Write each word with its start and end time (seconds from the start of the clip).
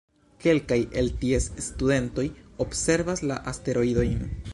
Kelkaj 0.43 0.77
el 1.01 1.11
ties 1.23 1.45
studentoj 1.65 2.25
observas 2.65 3.23
la 3.33 3.39
asteroidojn. 3.53 4.19